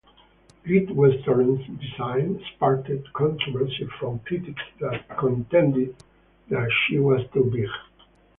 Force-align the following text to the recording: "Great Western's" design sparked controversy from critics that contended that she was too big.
"Great 0.63 0.89
Western's" 0.89 1.63
design 1.79 2.43
sparked 2.55 2.89
controversy 3.13 3.87
from 3.99 4.17
critics 4.25 4.63
that 4.79 5.07
contended 5.15 5.95
that 6.49 6.67
she 6.87 6.97
was 6.97 7.21
too 7.31 7.43
big. 7.53 7.69